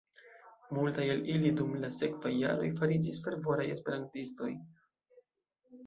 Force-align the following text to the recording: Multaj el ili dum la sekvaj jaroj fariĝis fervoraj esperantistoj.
Multaj 0.77 1.03
el 1.15 1.21
ili 1.33 1.51
dum 1.59 1.77
la 1.85 1.91
sekvaj 1.99 2.33
jaroj 2.39 2.73
fariĝis 2.83 3.23
fervoraj 3.29 3.71
esperantistoj. 3.77 4.55